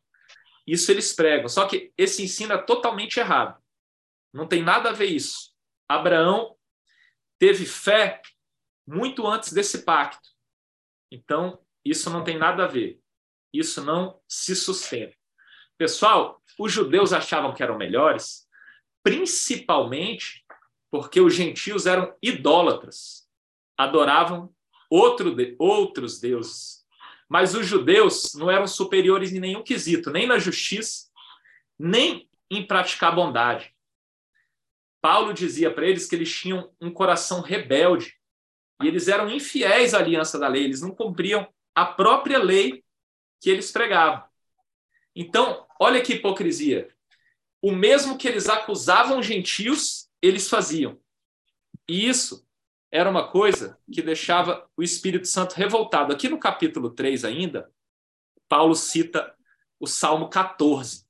Isso 0.67 0.91
eles 0.91 1.13
pregam. 1.13 1.49
Só 1.49 1.67
que 1.67 1.93
esse 1.97 2.23
ensino 2.23 2.53
é 2.53 2.59
totalmente 2.59 3.19
errado. 3.19 3.61
Não 4.33 4.47
tem 4.47 4.63
nada 4.63 4.91
a 4.91 4.93
ver 4.93 5.07
isso. 5.07 5.53
Abraão 5.89 6.57
teve 7.39 7.67
fé 7.67 8.21
muito 8.87 9.27
antes 9.27 9.53
desse 9.53 9.85
pacto. 9.85 10.29
Então, 11.11 11.59
isso 11.85 12.11
não 12.11 12.25
tem 12.25 12.39
nada 12.39 12.65
a 12.65 12.69
ver. 12.69 13.01
Isso 13.53 13.83
não 13.85 14.21
se 14.29 14.57
sustenta. 14.57 15.17
Pessoal, 15.79 16.43
os 16.59 16.73
judeus 16.73 17.13
achavam 17.13 17.53
que 17.53 17.63
eram 17.63 17.77
melhores, 17.77 18.49
principalmente 19.03 20.45
porque 20.91 21.21
os 21.21 21.35
gentios 21.35 21.87
eram 21.87 22.15
idólatras, 22.23 23.29
adoravam 23.77 24.55
outro 24.89 25.35
de, 25.35 25.57
outros 25.59 26.21
deuses. 26.21 26.85
Mas 27.29 27.55
os 27.55 27.67
judeus 27.67 28.35
não 28.35 28.51
eram 28.51 28.67
superiores 28.67 29.33
em 29.33 29.41
nenhum 29.41 29.63
quesito, 29.63 30.11
nem 30.11 30.27
na 30.27 30.39
justiça, 30.39 31.11
nem 31.79 32.29
em 32.51 32.65
praticar 32.65 33.15
bondade. 33.15 33.75
Paulo 35.01 35.35
dizia 35.35 35.71
para 35.71 35.87
eles 35.87 36.07
que 36.07 36.15
eles 36.15 36.33
tinham 36.33 36.73
um 36.81 36.91
coração 36.91 37.41
rebelde, 37.41 38.17
e 38.83 38.87
eles 38.87 39.09
eram 39.09 39.31
infiéis 39.31 39.95
à 39.95 39.99
aliança 39.99 40.39
da 40.39 40.49
lei, 40.49 40.65
eles 40.65 40.81
não 40.81 40.95
cumpriam 40.95 41.47
a 41.75 41.85
própria 41.85 42.39
lei 42.39 42.85
que 43.41 43.51
eles 43.51 43.71
pregavam. 43.71 44.25
Então, 45.15 45.67
olha 45.79 46.03
que 46.03 46.15
hipocrisia. 46.15 46.89
O 47.63 47.73
mesmo 47.73 48.19
que 48.19 48.29
eles 48.29 48.49
acusavam 48.49 49.23
gentios, 49.23 50.09
eles 50.21 50.49
faziam. 50.49 50.99
E 51.89 52.09
isso 52.09 52.47
era 52.91 53.11
uma 53.11 53.29
coisa 53.29 53.79
que 53.91 54.03
deixava 54.03 54.69
o 54.77 54.83
Espírito 54.83 55.27
Santo 55.27 55.55
revoltado. 55.55 56.13
Aqui 56.13 56.29
no 56.29 56.39
capítulo 56.39 56.91
3 56.91 57.25
ainda, 57.25 57.71
Paulo 58.49 58.75
cita 58.75 59.35
o 59.81 59.87
Salmo 59.87 60.29
14 60.29 61.05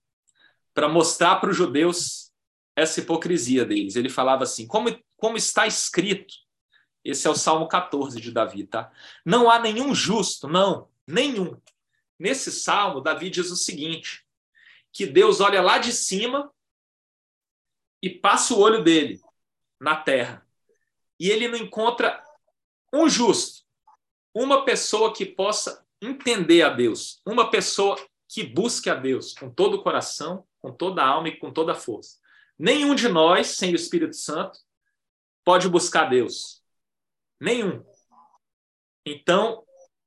para 0.73 0.89
mostrar 0.89 1.37
para 1.37 1.51
os 1.51 1.57
judeus 1.57 2.33
essa 2.77 3.01
hipocrisia 3.01 3.65
deles. 3.65 3.97
Ele 3.97 4.09
falava 4.09 4.45
assim: 4.45 4.67
como, 4.67 4.99
como 5.17 5.37
está 5.37 5.67
escrito, 5.67 6.35
esse 7.05 7.27
é 7.27 7.31
o 7.31 7.37
Salmo 7.37 7.69
14 7.69 8.21
de 8.21 8.33
Davi, 8.33 8.67
tá? 8.67 8.91
Não 9.25 9.51
há 9.51 9.59
nenhum 9.59 9.95
justo, 9.95 10.49
não, 10.49 10.89
nenhum. 11.07 11.57
Nesse 12.25 12.51
salmo, 12.51 13.03
Davi 13.03 13.29
diz 13.29 13.51
o 13.51 13.57
seguinte: 13.57 14.27
que 14.91 15.05
Deus 15.05 15.43
olha 15.43 15.61
lá 15.61 15.77
de 15.77 15.93
cima 15.93 16.51
e 18.01 18.09
passa 18.09 18.55
o 18.55 18.61
olho 18.61 18.83
dele 18.83 19.21
na 19.79 19.95
terra. 19.95 20.49
E 21.21 21.29
ele 21.29 21.49
não 21.49 21.59
encontra 21.59 22.25
um 22.91 23.11
justo, 23.11 23.67
uma 24.33 24.65
pessoa 24.65 25.13
que 25.13 25.27
possa 25.27 25.87
entender 26.01 26.63
a 26.63 26.71
Deus, 26.71 27.21
uma 27.27 27.51
pessoa 27.51 27.95
que 28.27 28.43
busque 28.43 28.89
a 28.89 28.95
Deus 28.95 29.35
com 29.35 29.51
todo 29.51 29.75
o 29.75 29.83
coração, 29.83 30.47
com 30.63 30.73
toda 30.73 31.03
a 31.03 31.07
alma 31.07 31.29
e 31.29 31.37
com 31.37 31.53
toda 31.53 31.73
a 31.73 31.77
força. 31.77 32.19
Nenhum 32.59 32.95
de 32.95 33.07
nós, 33.07 33.49
sem 33.49 33.71
o 33.71 33.77
Espírito 33.77 34.17
Santo, 34.17 34.59
pode 35.45 35.69
buscar 35.69 36.09
Deus. 36.09 36.63
Nenhum. 37.39 37.85
Então, 39.05 39.64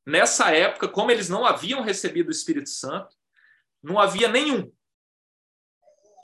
nessa 0.08 0.52
época, 0.52 0.88
como 0.88 1.12
eles 1.12 1.28
não 1.28 1.46
haviam 1.46 1.82
recebido 1.82 2.30
o 2.30 2.32
Espírito 2.32 2.70
Santo, 2.70 3.14
não 3.84 4.00
havia 4.00 4.30
nenhum 4.30 4.72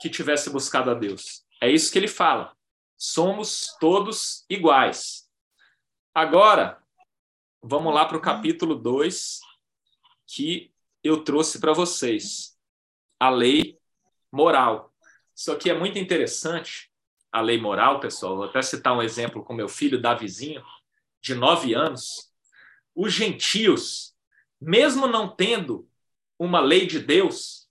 que 0.00 0.08
tivesse 0.08 0.48
buscado 0.48 0.90
a 0.90 0.94
Deus. 0.94 1.44
É 1.60 1.70
isso 1.70 1.92
que 1.92 1.98
ele 1.98 2.08
fala. 2.08 2.56
Somos 2.96 3.76
todos 3.78 4.46
iguais. 4.48 5.30
Agora, 6.14 6.82
vamos 7.62 7.92
lá 7.92 8.06
para 8.06 8.16
o 8.16 8.22
capítulo 8.22 8.74
2, 8.74 9.40
que 10.26 10.72
eu 11.02 11.22
trouxe 11.22 11.60
para 11.60 11.74
vocês. 11.74 12.58
A 13.20 13.28
lei 13.28 13.78
moral. 14.32 14.94
Isso 15.36 15.52
aqui 15.52 15.68
é 15.68 15.78
muito 15.78 15.98
interessante, 15.98 16.90
a 17.30 17.42
lei 17.42 17.60
moral, 17.60 18.00
pessoal. 18.00 18.36
Vou 18.36 18.44
até 18.46 18.62
citar 18.62 18.96
um 18.96 19.02
exemplo 19.02 19.44
com 19.44 19.52
meu 19.52 19.68
filho, 19.68 20.00
Davizinho 20.00 20.64
de 21.20 21.34
nove 21.34 21.74
anos, 21.74 22.33
os 22.94 23.12
gentios, 23.12 24.14
mesmo 24.60 25.06
não 25.06 25.28
tendo 25.28 25.88
uma 26.38 26.60
lei 26.60 26.86
de 26.86 27.00
Deus, 27.00 27.68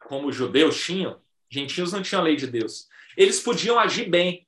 como 0.00 0.28
os 0.28 0.36
judeus 0.36 0.82
tinham, 0.82 1.20
gentios 1.50 1.92
não 1.92 2.02
tinham 2.02 2.22
lei 2.22 2.36
de 2.36 2.46
Deus, 2.46 2.88
eles 3.16 3.40
podiam 3.40 3.78
agir 3.78 4.08
bem. 4.08 4.46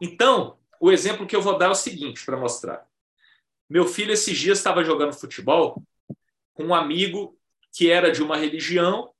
Então, 0.00 0.58
o 0.80 0.90
exemplo 0.90 1.26
que 1.26 1.34
eu 1.34 1.42
vou 1.42 1.58
dar 1.58 1.66
é 1.66 1.70
o 1.70 1.74
seguinte 1.74 2.24
para 2.24 2.36
mostrar. 2.36 2.88
Meu 3.68 3.86
filho 3.86 4.12
esses 4.12 4.38
dias 4.38 4.58
estava 4.58 4.84
jogando 4.84 5.12
futebol 5.12 5.82
com 6.54 6.64
um 6.64 6.74
amigo 6.74 7.38
que 7.72 7.90
era 7.90 8.10
de 8.10 8.22
uma 8.22 8.36
religião 8.36 9.12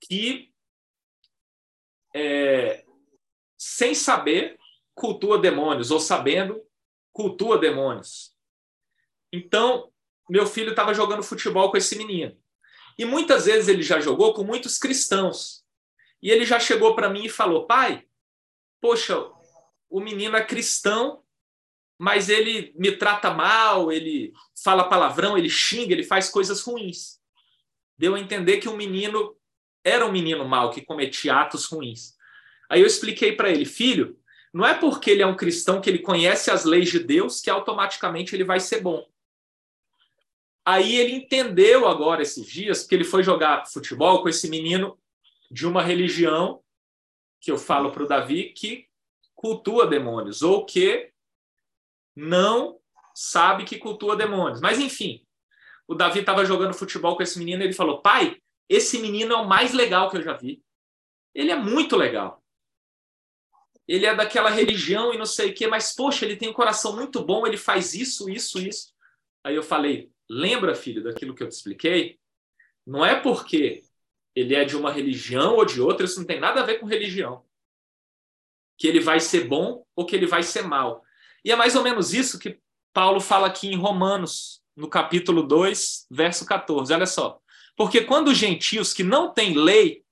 que, 0.00 0.52
é, 2.14 2.84
sem 3.58 3.94
saber, 3.94 4.58
cultua 4.94 5.38
demônios, 5.38 5.90
ou 5.90 5.98
sabendo, 5.98 6.62
cultua 7.12 7.58
demônios. 7.58 8.34
Então, 9.32 9.92
meu 10.28 10.46
filho 10.46 10.70
estava 10.70 10.94
jogando 10.94 11.22
futebol 11.22 11.70
com 11.70 11.76
esse 11.76 11.96
menino. 11.96 12.36
E 12.98 13.04
muitas 13.04 13.46
vezes 13.46 13.68
ele 13.68 13.82
já 13.82 14.00
jogou 14.00 14.34
com 14.34 14.44
muitos 14.44 14.78
cristãos. 14.78 15.64
E 16.22 16.30
ele 16.30 16.44
já 16.44 16.60
chegou 16.60 16.94
para 16.94 17.08
mim 17.08 17.24
e 17.24 17.30
falou: 17.30 17.66
pai, 17.66 18.04
poxa, 18.80 19.16
o 19.88 20.00
menino 20.00 20.36
é 20.36 20.44
cristão, 20.44 21.22
mas 21.98 22.28
ele 22.28 22.72
me 22.76 22.92
trata 22.92 23.30
mal, 23.30 23.90
ele 23.90 24.32
fala 24.62 24.88
palavrão, 24.88 25.36
ele 25.36 25.48
xinga, 25.48 25.92
ele 25.92 26.04
faz 26.04 26.28
coisas 26.28 26.60
ruins. 26.62 27.18
Deu 27.96 28.14
a 28.14 28.20
entender 28.20 28.58
que 28.58 28.68
o 28.68 28.76
menino 28.76 29.36
era 29.82 30.04
um 30.04 30.12
menino 30.12 30.44
mau, 30.44 30.70
que 30.70 30.84
cometia 30.84 31.34
atos 31.34 31.64
ruins. 31.66 32.14
Aí 32.68 32.80
eu 32.80 32.86
expliquei 32.86 33.32
para 33.32 33.50
ele: 33.50 33.64
filho, 33.64 34.19
não 34.52 34.66
é 34.66 34.74
porque 34.74 35.10
ele 35.10 35.22
é 35.22 35.26
um 35.26 35.36
cristão 35.36 35.80
que 35.80 35.88
ele 35.88 36.00
conhece 36.00 36.50
as 36.50 36.64
leis 36.64 36.90
de 36.90 36.98
Deus 36.98 37.40
que 37.40 37.50
automaticamente 37.50 38.34
ele 38.34 38.44
vai 38.44 38.58
ser 38.58 38.80
bom. 38.80 39.06
Aí 40.64 40.96
ele 40.96 41.12
entendeu 41.12 41.86
agora 41.86 42.22
esses 42.22 42.46
dias, 42.46 42.82
porque 42.82 42.94
ele 42.94 43.04
foi 43.04 43.22
jogar 43.22 43.66
futebol 43.66 44.22
com 44.22 44.28
esse 44.28 44.48
menino 44.48 44.98
de 45.50 45.66
uma 45.66 45.82
religião 45.82 46.62
que 47.40 47.50
eu 47.50 47.56
falo 47.56 47.90
para 47.90 48.02
o 48.02 48.06
Davi 48.06 48.52
que 48.52 48.86
cultua 49.34 49.86
demônios 49.86 50.42
ou 50.42 50.66
que 50.66 51.10
não 52.14 52.78
sabe 53.14 53.64
que 53.64 53.78
cultua 53.78 54.16
demônios. 54.16 54.60
Mas 54.60 54.78
enfim, 54.78 55.24
o 55.88 55.94
Davi 55.94 56.20
estava 56.20 56.44
jogando 56.44 56.74
futebol 56.74 57.16
com 57.16 57.22
esse 57.22 57.38
menino 57.38 57.62
e 57.62 57.66
ele 57.66 57.72
falou: 57.72 58.02
pai, 58.02 58.36
esse 58.68 58.98
menino 58.98 59.32
é 59.32 59.36
o 59.36 59.48
mais 59.48 59.72
legal 59.72 60.10
que 60.10 60.18
eu 60.18 60.22
já 60.22 60.34
vi. 60.34 60.62
Ele 61.34 61.50
é 61.50 61.56
muito 61.56 61.96
legal 61.96 62.39
ele 63.86 64.06
é 64.06 64.14
daquela 64.14 64.50
religião 64.50 65.12
e 65.12 65.18
não 65.18 65.26
sei 65.26 65.50
o 65.50 65.54
quê, 65.54 65.66
mas, 65.66 65.94
poxa, 65.94 66.24
ele 66.24 66.36
tem 66.36 66.48
um 66.48 66.52
coração 66.52 66.94
muito 66.94 67.24
bom, 67.24 67.46
ele 67.46 67.56
faz 67.56 67.94
isso, 67.94 68.30
isso, 68.30 68.60
isso. 68.60 68.92
Aí 69.42 69.56
eu 69.56 69.62
falei, 69.62 70.10
lembra, 70.28 70.74
filho, 70.74 71.02
daquilo 71.02 71.34
que 71.34 71.42
eu 71.42 71.48
te 71.48 71.52
expliquei? 71.52 72.18
Não 72.86 73.04
é 73.04 73.18
porque 73.18 73.82
ele 74.34 74.54
é 74.54 74.64
de 74.64 74.76
uma 74.76 74.92
religião 74.92 75.56
ou 75.56 75.64
de 75.64 75.80
outra, 75.80 76.06
isso 76.06 76.20
não 76.20 76.26
tem 76.26 76.40
nada 76.40 76.60
a 76.60 76.64
ver 76.64 76.78
com 76.78 76.86
religião. 76.86 77.44
Que 78.78 78.86
ele 78.86 79.00
vai 79.00 79.20
ser 79.20 79.48
bom 79.48 79.84
ou 79.94 80.06
que 80.06 80.14
ele 80.14 80.26
vai 80.26 80.42
ser 80.42 80.62
mal. 80.62 81.02
E 81.44 81.50
é 81.50 81.56
mais 81.56 81.74
ou 81.74 81.82
menos 81.82 82.14
isso 82.14 82.38
que 82.38 82.58
Paulo 82.92 83.20
fala 83.20 83.46
aqui 83.46 83.68
em 83.68 83.76
Romanos, 83.76 84.62
no 84.76 84.88
capítulo 84.88 85.42
2, 85.42 86.06
verso 86.10 86.46
14. 86.46 86.92
Olha 86.92 87.06
só. 87.06 87.40
Porque 87.76 88.02
quando 88.02 88.28
os 88.28 88.38
gentios 88.38 88.92
que 88.92 89.02
não 89.02 89.32
têm 89.32 89.54
lei 89.54 90.04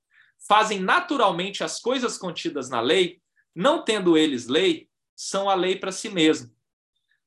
fazem 0.47 0.81
naturalmente 0.81 1.63
as 1.63 1.81
coisas 1.81 2.17
contidas 2.17 2.71
na 2.71 2.81
lei, 2.81 3.18
não 3.59 3.83
tendo 3.83 4.17
eles 4.17 4.47
lei, 4.47 4.89
são 5.17 5.51
a 5.51 5.55
lei 5.57 5.75
para 5.75 5.91
si 5.91 6.09
mesmo, 6.09 6.49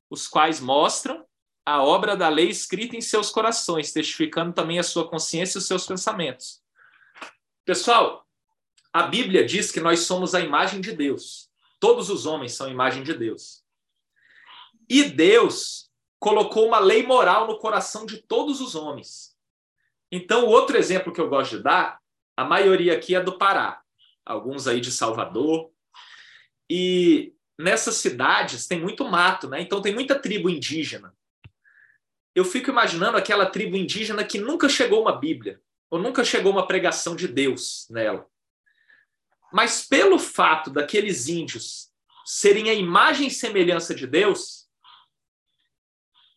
os 0.09 0.29
quais 0.29 0.61
mostram 0.61 1.25
a 1.65 1.83
obra 1.83 2.15
da 2.15 2.29
lei 2.29 2.47
escrita 2.47 2.95
em 2.95 3.01
seus 3.01 3.29
corações, 3.29 3.91
testificando 3.91 4.53
também 4.53 4.79
a 4.79 4.83
sua 4.83 5.05
consciência 5.09 5.57
e 5.57 5.59
os 5.59 5.67
seus 5.67 5.85
pensamentos. 5.85 6.63
Pessoal, 7.65 8.25
a 8.93 9.03
Bíblia 9.03 9.45
diz 9.45 9.73
que 9.73 9.81
nós 9.81 10.00
somos 10.05 10.33
a 10.33 10.39
imagem 10.39 10.79
de 10.79 10.93
Deus. 10.93 11.50
Todos 11.81 12.09
os 12.09 12.25
homens 12.25 12.53
são 12.53 12.67
a 12.67 12.71
imagem 12.71 13.03
de 13.03 13.13
Deus. 13.13 13.65
E 14.89 15.03
Deus 15.03 15.91
colocou 16.17 16.65
uma 16.65 16.79
lei 16.79 17.05
moral 17.05 17.45
no 17.45 17.59
coração 17.59 18.05
de 18.05 18.19
todos 18.19 18.61
os 18.61 18.73
homens. 18.73 19.35
Então, 20.09 20.45
outro 20.45 20.77
exemplo 20.77 21.11
que 21.11 21.19
eu 21.19 21.27
gosto 21.27 21.57
de 21.57 21.63
dar, 21.63 22.00
a 22.38 22.45
maioria 22.45 22.93
aqui 22.93 23.15
é 23.15 23.21
do 23.21 23.38
Pará, 23.38 23.81
alguns 24.25 24.65
aí 24.65 24.79
de 24.79 24.93
Salvador. 24.93 25.70
E 26.73 27.35
nessas 27.59 27.95
cidades 27.95 28.65
tem 28.65 28.79
muito 28.79 29.03
mato, 29.03 29.49
né? 29.49 29.59
Então 29.59 29.81
tem 29.81 29.93
muita 29.93 30.17
tribo 30.17 30.49
indígena. 30.49 31.13
Eu 32.33 32.45
fico 32.45 32.69
imaginando 32.69 33.17
aquela 33.17 33.45
tribo 33.45 33.75
indígena 33.75 34.23
que 34.23 34.39
nunca 34.39 34.69
chegou 34.69 35.01
uma 35.01 35.17
Bíblia, 35.17 35.61
ou 35.89 35.99
nunca 35.99 36.23
chegou 36.23 36.49
uma 36.49 36.65
pregação 36.65 37.13
de 37.13 37.27
Deus 37.27 37.87
nela. 37.89 38.25
Mas 39.51 39.85
pelo 39.85 40.17
fato 40.17 40.69
daqueles 40.69 41.27
índios 41.27 41.91
serem 42.25 42.69
a 42.69 42.73
imagem 42.73 43.27
e 43.27 43.31
semelhança 43.31 43.93
de 43.93 44.07
Deus, 44.07 44.69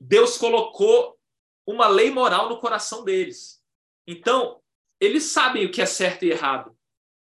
Deus 0.00 0.36
colocou 0.36 1.16
uma 1.64 1.86
lei 1.86 2.10
moral 2.10 2.48
no 2.48 2.58
coração 2.58 3.04
deles. 3.04 3.62
Então, 4.04 4.60
eles 4.98 5.22
sabem 5.22 5.64
o 5.64 5.70
que 5.70 5.80
é 5.80 5.86
certo 5.86 6.24
e 6.24 6.32
errado, 6.32 6.76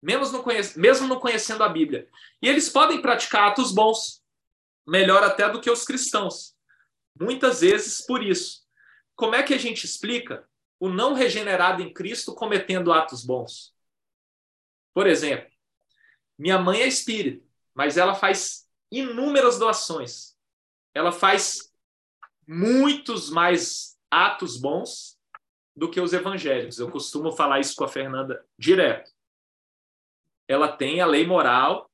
mesmo 0.04 0.36
não, 0.36 0.42
conhece, 0.42 0.78
mesmo 0.78 1.08
não 1.08 1.18
conhecendo 1.18 1.64
a 1.64 1.68
Bíblia. 1.68 2.06
E 2.42 2.46
eles 2.46 2.68
podem 2.68 3.00
praticar 3.00 3.48
atos 3.48 3.72
bons, 3.72 4.22
melhor 4.86 5.22
até 5.24 5.48
do 5.48 5.62
que 5.62 5.70
os 5.70 5.82
cristãos. 5.82 6.54
Muitas 7.18 7.62
vezes 7.62 8.04
por 8.04 8.22
isso. 8.22 8.64
Como 9.16 9.34
é 9.34 9.42
que 9.42 9.54
a 9.54 9.58
gente 9.58 9.84
explica 9.84 10.46
o 10.78 10.90
não 10.90 11.14
regenerado 11.14 11.80
em 11.80 11.90
Cristo 11.90 12.34
cometendo 12.34 12.92
atos 12.92 13.24
bons? 13.24 13.74
Por 14.92 15.06
exemplo, 15.06 15.50
minha 16.38 16.58
mãe 16.58 16.82
é 16.82 16.86
espírita, 16.86 17.42
mas 17.72 17.96
ela 17.96 18.14
faz 18.14 18.68
inúmeras 18.92 19.58
doações. 19.58 20.36
Ela 20.92 21.12
faz 21.12 21.72
muitos 22.46 23.30
mais 23.30 23.98
atos 24.10 24.58
bons 24.58 25.18
do 25.74 25.90
que 25.90 25.98
os 25.98 26.12
evangélicos. 26.12 26.78
Eu 26.78 26.90
costumo 26.90 27.32
falar 27.32 27.60
isso 27.60 27.74
com 27.74 27.84
a 27.84 27.88
Fernanda 27.88 28.44
direto. 28.58 29.13
Ela 30.48 30.68
tem 30.68 31.00
a 31.00 31.06
lei 31.06 31.26
moral 31.26 31.90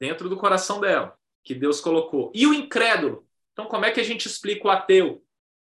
dentro 0.00 0.28
do 0.28 0.36
coração 0.36 0.80
dela, 0.80 1.18
que 1.42 1.54
Deus 1.54 1.80
colocou. 1.80 2.32
E 2.34 2.46
o 2.46 2.54
incrédulo? 2.54 3.26
Então, 3.52 3.66
como 3.66 3.84
é 3.84 3.90
que 3.90 4.00
a 4.00 4.04
gente 4.04 4.26
explica 4.26 4.66
o 4.66 4.70
ateu 4.70 5.24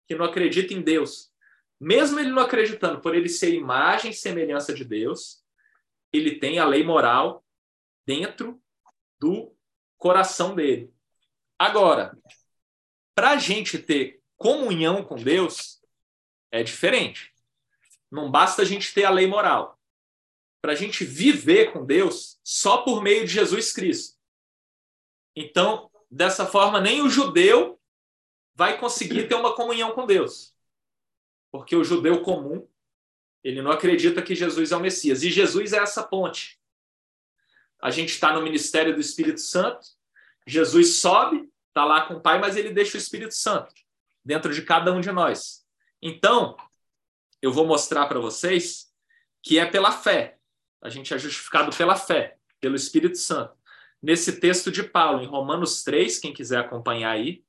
que 0.07 0.15
não 0.15 0.25
acredita 0.25 0.73
em 0.73 0.81
Deus? 0.81 1.31
Mesmo 1.79 2.19
ele 2.19 2.31
não 2.31 2.41
acreditando, 2.41 3.01
por 3.01 3.15
ele 3.15 3.29
ser 3.29 3.53
imagem 3.53 4.11
e 4.11 4.13
semelhança 4.13 4.73
de 4.73 4.85
Deus, 4.85 5.43
ele 6.11 6.39
tem 6.39 6.57
a 6.57 6.65
lei 6.65 6.83
moral 6.83 7.45
dentro 8.05 8.61
do 9.19 9.55
coração 9.97 10.55
dele. 10.55 10.93
Agora, 11.59 12.17
para 13.13 13.31
a 13.31 13.37
gente 13.37 13.77
ter 13.77 14.21
comunhão 14.37 15.03
com 15.03 15.15
Deus, 15.15 15.81
é 16.51 16.63
diferente. 16.63 17.33
Não 18.11 18.29
basta 18.29 18.61
a 18.61 18.65
gente 18.65 18.93
ter 18.93 19.05
a 19.05 19.09
lei 19.09 19.27
moral. 19.27 19.79
Para 20.65 20.73
a 20.73 20.75
gente 20.75 21.05
viver 21.05 21.71
com 21.71 21.85
Deus 21.85 22.39
só 22.43 22.79
por 22.79 23.03
meio 23.03 23.25
de 23.25 23.31
Jesus 23.31 23.71
Cristo. 23.71 24.17
Então, 25.35 25.91
dessa 26.09 26.47
forma, 26.47 26.81
nem 26.81 27.03
o 27.03 27.09
judeu 27.09 27.79
vai 28.55 28.79
conseguir 28.79 29.27
ter 29.27 29.35
uma 29.35 29.55
comunhão 29.55 29.91
com 29.91 30.07
Deus. 30.07 30.55
Porque 31.51 31.75
o 31.75 31.83
judeu 31.83 32.23
comum, 32.23 32.67
ele 33.43 33.61
não 33.61 33.69
acredita 33.69 34.21
que 34.23 34.33
Jesus 34.33 34.71
é 34.71 34.75
o 34.77 34.79
Messias. 34.79 35.21
E 35.21 35.29
Jesus 35.29 35.71
é 35.71 35.77
essa 35.77 36.01
ponte 36.01 36.59
a 37.85 37.91
gente 37.91 38.09
está 38.09 38.33
no 38.33 38.41
ministério 38.41 38.95
do 38.95 38.99
Espírito 38.99 39.39
Santo, 39.39 39.87
Jesus 40.47 40.99
sobe, 40.99 41.47
está 41.67 41.85
lá 41.85 42.07
com 42.07 42.15
o 42.15 42.19
Pai, 42.19 42.39
mas 42.39 42.57
ele 42.57 42.71
deixa 42.71 42.97
o 42.97 42.99
Espírito 42.99 43.35
Santo 43.35 43.71
dentro 44.23 44.51
de 44.51 44.63
cada 44.63 44.91
um 44.91 44.99
de 44.99 45.11
nós. 45.11 45.63
Então, 46.01 46.57
eu 47.43 47.51
vou 47.53 47.67
mostrar 47.67 48.07
para 48.07 48.19
vocês 48.19 48.91
que 49.43 49.59
é 49.59 49.67
pela 49.67 49.91
fé. 49.91 50.39
A 50.85 50.89
gente 50.89 51.13
é 51.13 51.17
justificado 51.17 51.75
pela 51.75 51.95
fé, 51.95 52.37
pelo 52.59 52.75
Espírito 52.75 53.17
Santo. 53.17 53.53
Nesse 54.01 54.39
texto 54.39 54.71
de 54.71 54.83
Paulo, 54.83 55.21
em 55.21 55.27
Romanos 55.27 55.83
3, 55.83 56.19
quem 56.19 56.33
quiser 56.33 56.59
acompanhar 56.59 57.11
aí, 57.11 57.43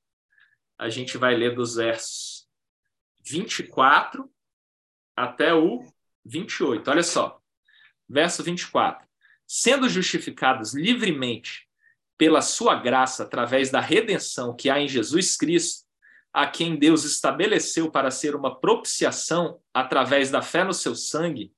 a 0.79 0.89
gente 0.89 1.19
vai 1.19 1.35
ler 1.35 1.55
dos 1.55 1.77
versos 1.77 2.49
24 3.25 4.31
até 5.15 5.55
o 5.55 5.85
28. 6.25 6.91
Olha 6.91 7.03
só. 7.03 7.41
Verso 8.09 8.43
24 8.43 9.07
sendo 9.47 9.89
justificados 9.89 10.75
livremente 10.75 11.67
pela 12.19 12.43
sua 12.43 12.75
graça 12.75 13.23
através 13.23 13.71
da 13.71 13.81
redenção 13.81 14.55
que 14.57 14.69
há 14.69 14.81
em 14.81 14.89
Jesus 14.89 15.37
Cristo, 15.37 15.85
a 16.33 16.47
quem 16.47 16.77
Deus 16.77 17.05
estabeleceu 17.05 17.91
para 17.91 18.11
ser 18.11 18.35
uma 18.35 18.59
propiciação 18.59 19.61
através 19.73 20.31
da 20.31 20.43
fé 20.43 20.65
no 20.65 20.73
seu 20.73 20.95
sangue, 20.95 21.53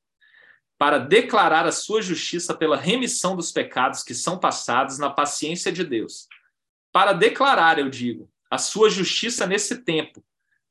para 0.79 0.99
declarar 0.99 1.67
a 1.67 1.73
sua 1.73 2.01
justiça 2.01 2.55
pela 2.55 2.77
remissão 2.77 3.35
dos 3.35 3.51
pecados 3.51 4.03
que 4.03 4.14
são 4.14 4.38
passados 4.38 4.99
na 4.99 5.11
paciência 5.11 5.73
de 5.73 5.85
Deus. 5.85 6.29
Para 6.93 7.12
declarar, 7.12 7.79
eu 7.79 7.91
digo, 7.91 8.31
a 8.51 8.57
sua 8.57 8.88
justiça 8.88 9.47
nesse 9.47 9.83
tempo, 9.83 10.25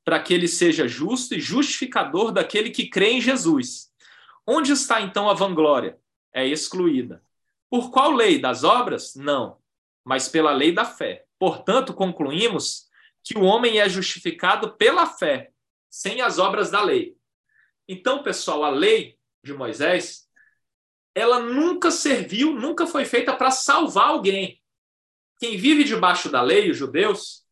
para 0.06 0.20
que 0.20 0.34
ele 0.34 0.48
seja 0.48 0.88
justo 0.88 1.36
e 1.36 1.42
justificador 1.42 2.32
daquele 2.32 2.72
que 2.72 2.88
crê 2.90 3.12
em 3.12 3.22
Jesus. 3.22 3.92
Onde 4.48 4.72
está 4.72 5.02
então 5.02 5.30
a 5.30 5.34
vanglória? 5.34 6.00
é 6.38 6.46
excluída. 6.46 7.24
Por 7.68 7.90
qual 7.90 8.12
lei? 8.12 8.40
Das 8.40 8.64
obras? 8.64 9.16
Não, 9.16 9.58
mas 10.06 10.30
pela 10.30 10.52
lei 10.52 10.72
da 10.72 10.86
fé. 10.86 11.26
Portanto, 11.40 11.96
concluímos 11.96 12.88
que 13.24 13.36
o 13.38 13.42
homem 13.42 13.80
é 13.80 13.90
justificado 13.90 14.74
pela 14.78 15.08
fé, 15.08 15.52
sem 15.90 16.22
as 16.22 16.38
obras 16.38 16.70
da 16.70 16.82
lei. 16.82 17.18
Então, 17.88 18.22
pessoal, 18.22 18.64
a 18.64 18.70
lei 18.70 19.17
de 19.48 19.54
Moisés, 19.54 20.30
ela 21.16 21.40
nunca 21.40 21.90
serviu, 21.90 22.54
nunca 22.54 22.86
foi 22.86 23.06
feita 23.06 23.36
para 23.36 23.50
salvar 23.50 24.10
alguém. 24.10 24.62
Quem 25.40 25.58
vive 25.58 25.84
debaixo 25.84 26.30
da 26.30 26.42
lei, 26.42 26.70
os 26.70 26.78
judeus, 26.78 27.46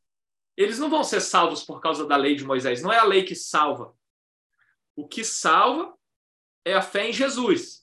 eles 0.56 0.78
não 0.78 0.90
vão 0.90 1.04
ser 1.04 1.22
salvos 1.22 1.64
por 1.64 1.82
causa 1.82 2.06
da 2.06 2.16
lei 2.16 2.36
de 2.36 2.44
Moisés. 2.44 2.82
Não 2.82 2.94
é 2.94 2.98
a 2.98 3.04
lei 3.04 3.24
que 3.24 3.36
salva. 3.36 3.96
O 4.96 5.08
que 5.08 5.24
salva 5.24 5.94
é 6.64 6.74
a 6.74 6.82
fé 6.82 7.10
em 7.10 7.14
Jesus 7.14 7.82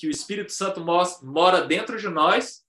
que 0.00 0.06
o 0.06 0.10
Espírito 0.10 0.50
Santo 0.50 0.80
mora 0.80 1.60
dentro 1.60 1.98
de 1.98 2.08
nós 2.08 2.64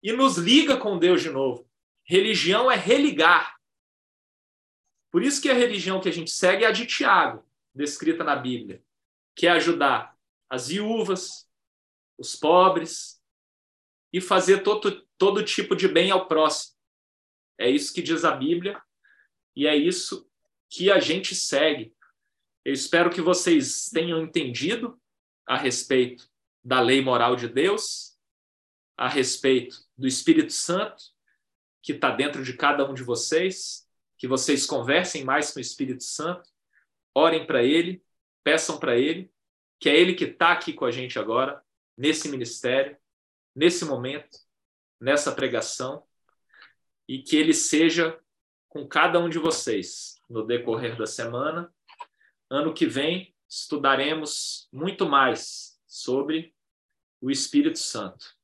e 0.00 0.12
nos 0.12 0.36
liga 0.36 0.76
com 0.76 1.00
Deus 1.00 1.20
de 1.20 1.28
novo. 1.28 1.68
Religião 2.04 2.70
é 2.70 2.76
religar. 2.76 3.56
Por 5.10 5.20
isso 5.20 5.42
que 5.42 5.50
a 5.50 5.54
religião 5.54 6.00
que 6.00 6.08
a 6.08 6.12
gente 6.12 6.30
segue 6.30 6.62
é 6.62 6.68
a 6.68 6.70
de 6.70 6.86
Tiago, 6.86 7.44
descrita 7.74 8.22
na 8.22 8.36
Bíblia, 8.36 8.80
que 9.34 9.46
é 9.46 9.50
ajudar 9.50 10.16
as 10.48 10.68
viúvas, 10.68 11.48
os 12.18 12.36
pobres 12.36 13.22
e 14.12 14.20
fazer 14.20 14.62
todo, 14.62 15.06
todo 15.16 15.44
tipo 15.44 15.74
de 15.74 15.88
bem 15.88 16.10
ao 16.10 16.26
próximo. 16.26 16.76
É 17.58 17.68
isso 17.70 17.92
que 17.92 18.02
diz 18.02 18.24
a 18.24 18.32
Bíblia 18.32 18.80
e 19.54 19.66
é 19.66 19.76
isso 19.76 20.28
que 20.68 20.90
a 20.90 20.98
gente 20.98 21.34
segue. 21.34 21.94
Eu 22.64 22.72
espero 22.72 23.10
que 23.10 23.20
vocês 23.20 23.88
tenham 23.92 24.20
entendido 24.22 25.00
a 25.46 25.56
respeito 25.56 26.28
da 26.62 26.80
lei 26.80 27.02
moral 27.02 27.36
de 27.36 27.48
Deus, 27.48 28.18
a 28.96 29.08
respeito 29.08 29.76
do 29.96 30.06
Espírito 30.06 30.52
Santo, 30.52 31.02
que 31.82 31.92
está 31.92 32.10
dentro 32.10 32.44
de 32.44 32.54
cada 32.54 32.88
um 32.88 32.92
de 32.92 33.02
vocês, 33.02 33.88
que 34.18 34.28
vocês 34.28 34.66
conversem 34.66 35.24
mais 35.24 35.50
com 35.50 35.58
o 35.58 35.62
Espírito 35.62 36.04
Santo, 36.04 36.48
orem 37.14 37.46
para 37.46 37.62
ele, 37.62 38.02
peçam 38.42 38.78
para 38.78 38.96
ele, 38.98 39.32
que 39.78 39.88
é 39.88 39.98
ele 39.98 40.14
que 40.14 40.24
está 40.24 40.52
aqui 40.52 40.72
com 40.72 40.84
a 40.84 40.90
gente 40.90 41.18
agora, 41.18 41.62
nesse 41.96 42.28
ministério, 42.28 42.96
nesse 43.54 43.84
momento, 43.84 44.38
nessa 45.00 45.32
pregação, 45.32 46.04
e 47.08 47.22
que 47.22 47.36
ele 47.36 47.52
seja 47.52 48.18
com 48.68 48.86
cada 48.86 49.18
um 49.18 49.28
de 49.28 49.38
vocês 49.38 50.20
no 50.28 50.46
decorrer 50.46 50.96
da 50.96 51.06
semana. 51.06 51.72
Ano 52.48 52.72
que 52.72 52.86
vem, 52.86 53.34
estudaremos 53.48 54.68
muito 54.72 55.08
mais 55.08 55.80
sobre 55.86 56.54
o 57.20 57.30
Espírito 57.30 57.78
Santo. 57.78 58.36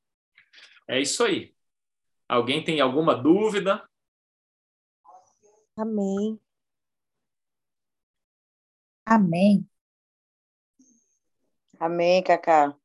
É 0.87 0.99
isso 0.99 1.23
aí. 1.23 1.55
Alguém 2.27 2.63
tem 2.63 2.81
alguma 2.81 3.15
dúvida? 3.15 3.87
Amém. 5.77 6.39
Amém. 9.05 9.69
Amém, 11.79 12.21
Cacá. 12.23 12.76